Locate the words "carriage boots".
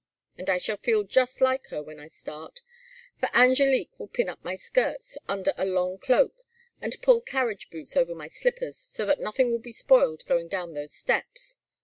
7.21-7.95